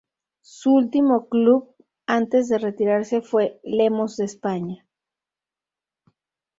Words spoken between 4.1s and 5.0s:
de España.